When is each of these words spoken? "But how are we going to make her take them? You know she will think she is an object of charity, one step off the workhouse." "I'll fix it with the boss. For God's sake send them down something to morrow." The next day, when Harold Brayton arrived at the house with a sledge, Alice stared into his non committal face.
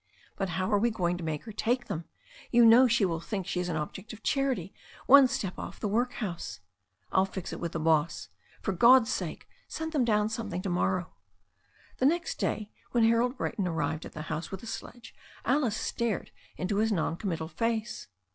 "But 0.35 0.49
how 0.57 0.71
are 0.71 0.79
we 0.79 0.89
going 0.89 1.15
to 1.19 1.23
make 1.23 1.43
her 1.43 1.51
take 1.51 1.85
them? 1.85 2.05
You 2.49 2.65
know 2.65 2.87
she 2.87 3.05
will 3.05 3.19
think 3.19 3.45
she 3.45 3.59
is 3.59 3.69
an 3.69 3.75
object 3.75 4.13
of 4.13 4.23
charity, 4.23 4.73
one 5.05 5.27
step 5.27 5.59
off 5.59 5.79
the 5.79 5.87
workhouse." 5.87 6.59
"I'll 7.11 7.27
fix 7.27 7.53
it 7.53 7.59
with 7.59 7.73
the 7.73 7.79
boss. 7.79 8.29
For 8.63 8.71
God's 8.71 9.13
sake 9.13 9.47
send 9.67 9.91
them 9.91 10.03
down 10.03 10.29
something 10.29 10.63
to 10.63 10.71
morrow." 10.71 11.13
The 11.97 12.07
next 12.07 12.39
day, 12.39 12.71
when 12.93 13.03
Harold 13.03 13.37
Brayton 13.37 13.67
arrived 13.67 14.07
at 14.07 14.13
the 14.13 14.23
house 14.23 14.49
with 14.49 14.63
a 14.63 14.65
sledge, 14.65 15.13
Alice 15.45 15.77
stared 15.77 16.31
into 16.57 16.77
his 16.77 16.91
non 16.91 17.15
committal 17.15 17.47
face. 17.47 18.07